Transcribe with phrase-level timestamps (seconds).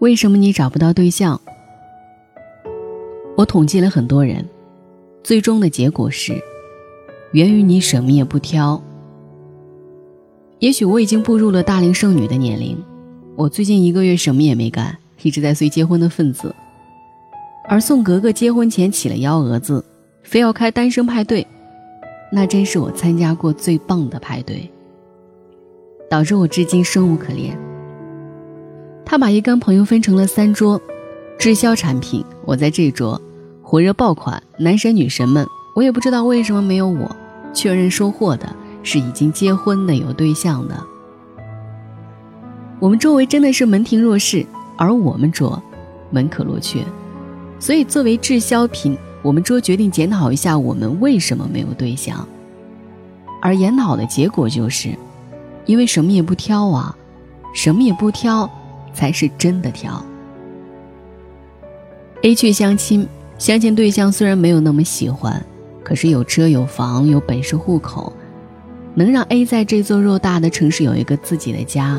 [0.00, 1.38] 为什么你找不到对象？
[3.36, 4.42] 我统计了很多人，
[5.22, 6.42] 最终的结果是，
[7.32, 8.82] 源于你什么也不挑。
[10.58, 12.82] 也许我已经步入了大龄剩女的年龄，
[13.36, 16.54] 我最近一个月什么也没干，一直在随结婚的份子。
[17.68, 19.84] 而宋格格结婚前起了幺蛾子，
[20.22, 21.46] 非要开单身派对，
[22.32, 24.66] 那真是我参加过最棒的派对，
[26.08, 27.54] 导致我至今生无可恋。
[29.10, 30.80] 他把一干朋友分成了三桌，
[31.36, 33.20] 滞销产品我在这桌。
[33.60, 37.10] 火热爆款，男神女神们，我也不知道为什么没有我。
[37.52, 40.80] 确认收货的是已经结婚的、有对象的。
[42.78, 44.46] 我们周围真的是门庭若市，
[44.76, 45.60] 而我们桌
[46.10, 46.84] 门可罗雀。
[47.58, 52.24] 所以作为滞销品，我们桌决定检讨一下我们为什么没有对象。
[53.42, 54.90] 而研讨的结果就是，
[55.66, 56.96] 因为什么也不挑啊，
[57.52, 58.48] 什么也不挑，
[58.92, 60.04] 才是真的挑。
[62.22, 63.08] A 去相亲。
[63.38, 65.42] 相亲对象虽然没有那么喜欢，
[65.82, 68.12] 可是有车有房有本市户口，
[68.94, 71.98] 能让 A 在这座偌大的城市有一个自己的家。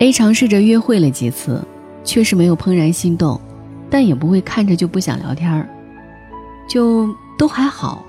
[0.00, 1.66] A 尝试着约会了几次，
[2.04, 3.40] 确实没有怦然心动，
[3.88, 5.66] 但也不会看着就不想聊天儿，
[6.68, 8.04] 就都还好。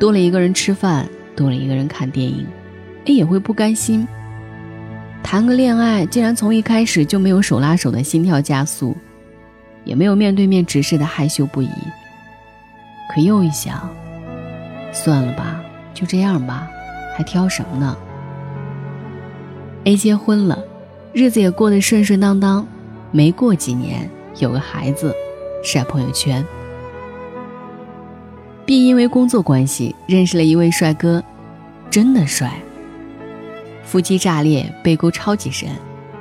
[0.00, 2.46] 多了一个人吃饭，多了一个人看电影
[3.04, 4.08] ，A 也会不甘心。
[5.24, 8.96] 谈个恋爱，竟然从一开始就没有手拉手的心跳加速。
[9.84, 11.68] 也没有面对面直视的害羞不已。
[13.12, 13.86] 可又一想，
[14.92, 15.60] 算了吧，
[15.92, 16.66] 就这样吧，
[17.14, 17.94] 还挑什么呢
[19.84, 20.58] ？A 结婚了，
[21.12, 22.66] 日子也过得顺顺当当，
[23.10, 24.08] 没过几年
[24.38, 25.14] 有个孩子，
[25.62, 26.42] 晒朋友圈。
[28.64, 31.22] B 因为工作关系认识了一位帅哥，
[31.90, 32.58] 真的帅。
[33.84, 35.68] 腹肌炸裂，背沟超级深。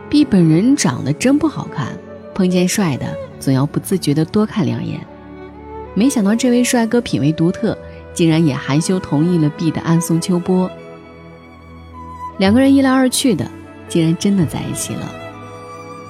[0.09, 1.97] B 本人长得真不好看，
[2.35, 3.05] 碰见帅的。
[3.39, 4.99] 总要不自觉的多看两眼，
[5.95, 7.77] 没想到这位帅哥品味独特，
[8.13, 10.71] 竟然也含羞同意了 B 的暗送秋波。
[12.37, 13.45] 两个人一来二去的，
[13.89, 15.11] 竟然真的在一起了。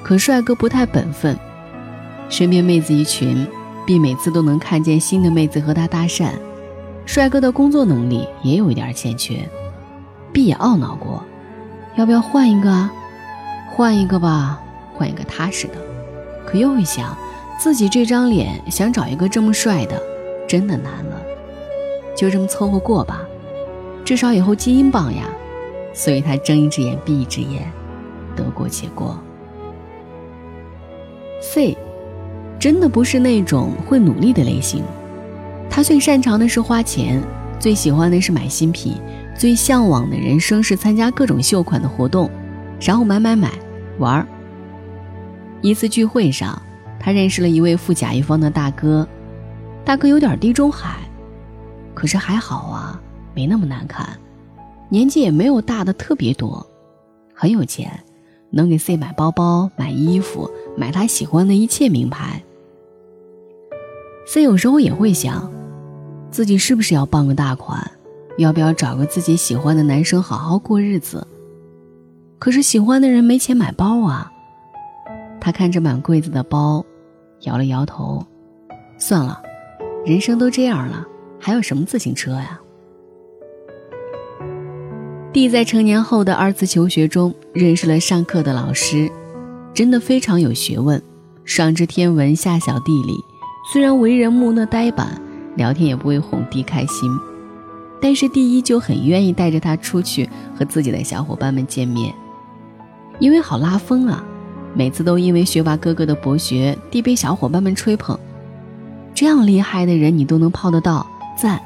[0.03, 1.35] 可帅哥不太本分，
[2.29, 3.47] 身边妹子一群
[3.87, 6.33] ，B 每次都能看见新的妹子和他搭讪。
[7.07, 9.49] 帅哥的工作能力也有一点欠缺
[10.31, 11.23] ，B 也懊恼过，
[11.95, 12.91] 要不要换一个啊？
[13.69, 14.61] 换一个吧，
[14.93, 15.73] 换一个踏实的。
[16.45, 17.15] 可又一想，
[17.59, 20.01] 自己这张脸想找一个这么帅的，
[20.47, 21.21] 真的难了。
[22.15, 23.21] 就这么凑合过吧，
[24.05, 25.23] 至少以后基因棒呀。
[25.93, 27.71] 所以他睁一只眼闭一只眼，
[28.35, 29.19] 得过且过。
[31.41, 31.77] C，
[32.59, 34.83] 真的不是那种会努力的类型。
[35.69, 37.21] 他最擅长的是花钱，
[37.59, 38.95] 最喜欢的是买新品，
[39.35, 42.29] 最向往的人生是参加各种秀款的活动，
[42.79, 43.51] 然后买买买，
[43.99, 44.27] 玩儿。
[45.61, 46.61] 一次聚会上，
[46.99, 49.07] 他认识了一位富甲一方的大哥，
[49.83, 50.97] 大哥有点地中海，
[51.93, 53.01] 可是还好啊，
[53.33, 54.07] 没那么难看，
[54.89, 56.65] 年纪也没有大的特别多，
[57.33, 57.99] 很有钱，
[58.49, 62.43] 能给 C 买包包、买衣服、买他喜欢的一切名牌。
[64.25, 65.51] C 有时候也会想，
[66.29, 67.89] 自己是不是要傍个大款，
[68.37, 71.27] 要不要找个自己喜欢的男生好好过日子？
[72.39, 74.31] 可是喜欢的人没钱买包啊。
[75.39, 76.83] 他看着满柜子的包，
[77.41, 78.25] 摇了摇头，
[78.97, 79.41] 算了，
[80.05, 81.05] 人生都这样了，
[81.39, 82.59] 还有什么自行车呀
[85.33, 89.11] ？D 在成年后的二次求学中认识了上课的老师，
[89.73, 91.01] 真的非常有学问，
[91.43, 93.15] 上知天文下晓地理。
[93.71, 95.21] 虽然为人木讷呆板，
[95.55, 97.11] 聊天也不会哄 D 开心，
[98.03, 102.13] 但是 D 依旧很愿意带着他出去和自己的小伙伴们见面，
[103.17, 104.21] 因为好拉风啊。
[104.73, 108.19] 每次都因为学霸哥哥的博学，地被小伙伴们吹捧。
[109.13, 111.61] 这样厉害的人你都能泡得到，赞。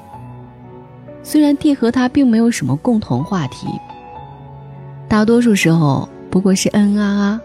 [1.23, 3.65] 虽然弟和他并没有什么共同话题，
[5.07, 7.41] 大多数时候不过是嗯啊啊。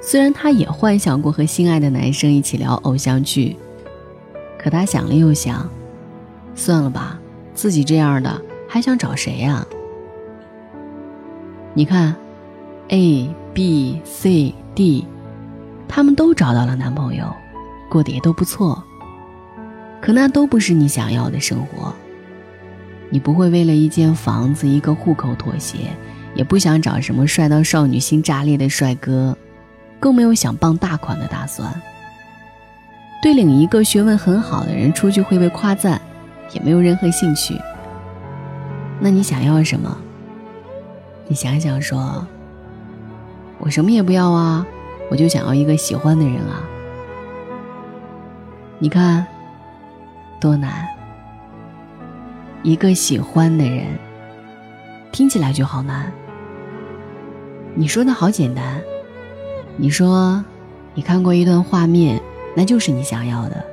[0.00, 3.54] 虽然他也幻想过和心爱的男生一起聊偶像剧，
[4.58, 5.68] 可他想了又想，
[6.54, 7.19] 算了吧，
[7.60, 9.66] 自己这样的还想找谁呀？
[11.74, 12.16] 你看
[12.88, 14.54] ，A、B、C。
[14.74, 15.06] D，
[15.86, 17.26] 他们都找到了男朋友，
[17.90, 18.82] 过得也都不错。
[20.00, 21.92] 可那都不是你想要的生活。
[23.10, 25.76] 你不会为了一间房子、一个户口妥协，
[26.34, 29.36] 也不想找什么帅到少女心炸裂的帅哥，
[29.98, 31.70] 更没有想傍大款的打算。
[33.22, 36.00] 对领一个学问很好的人出去会被夸赞，
[36.52, 37.54] 也没有任何兴趣。
[39.00, 39.96] 那你想要什么？
[41.28, 42.26] 你想想说。
[43.62, 44.66] 我什么也不要啊，
[45.10, 46.62] 我就想要一个喜欢的人啊。
[48.78, 49.26] 你看，
[50.40, 50.88] 多难。
[52.62, 53.86] 一个喜欢的人，
[55.12, 56.10] 听起来就好难。
[57.74, 58.80] 你说的好简单，
[59.76, 60.42] 你说，
[60.94, 62.18] 你看过一段画面，
[62.56, 63.64] 那就是你想要的。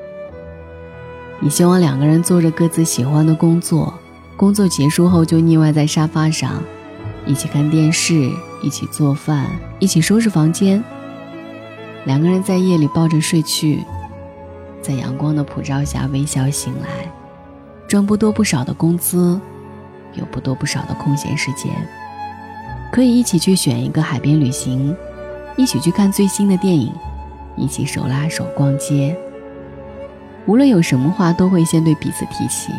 [1.39, 3.93] 你希望两个人做着各自喜欢的工作，
[4.35, 6.63] 工作结束后就腻歪在沙发上，
[7.27, 8.31] 一起看电视，
[8.63, 9.45] 一起做饭，
[9.77, 10.83] 一起收拾房间。
[12.05, 13.83] 两个人在夜里抱着睡去，
[14.81, 17.11] 在阳光的普照下微笑醒来，
[17.87, 19.39] 赚不多不少的工资，
[20.15, 21.71] 有不多不少的空闲时间，
[22.91, 24.95] 可以一起去选一个海边旅行，
[25.55, 26.91] 一起去看最新的电影，
[27.55, 29.15] 一起手拉手逛街。
[30.47, 32.71] 无论有什么话，都会先对彼此提起。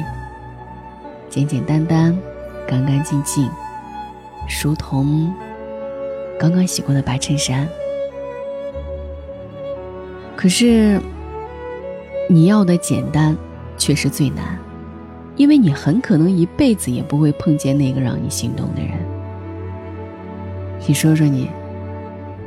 [1.28, 2.18] 简简单单，
[2.66, 3.48] 干干净净，
[4.62, 5.30] 如同
[6.40, 7.68] 刚刚洗过的白衬衫。
[10.34, 10.98] 可是，
[12.30, 13.36] 你要的简单，
[13.76, 14.58] 却是最难，
[15.36, 18.92] 因为你很可能一辈子也不会碰见那个让你心动的人。
[20.86, 21.50] 你说说你，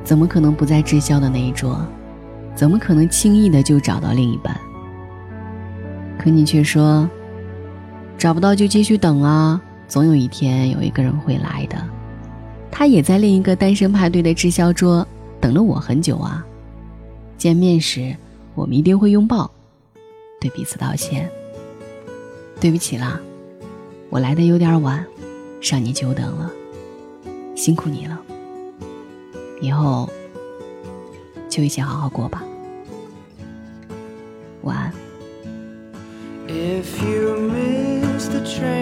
[0.04, 1.80] 怎么可能不在滞销的那一桌？
[2.56, 4.60] 怎么可能轻易的就找到另一半？
[6.22, 7.10] 可你却说，
[8.16, 11.84] 找不到就继续等啊，总有一天有一个人会来的。
[12.70, 15.06] 他也在另一个单身派对的滞销桌
[15.40, 16.46] 等了我很久啊。
[17.40, 18.16] 见面时，
[18.54, 19.50] 我们一定会拥抱，
[20.40, 21.28] 对彼此道歉。
[22.60, 23.20] 对不起啦，
[24.12, 25.04] 我来的有点晚，
[25.60, 26.52] 让你久等了，
[27.56, 28.22] 辛苦你了。
[29.60, 30.08] 以后
[31.50, 32.44] 就一起好好过吧。
[34.62, 35.01] 晚安。
[36.64, 38.81] If you miss the train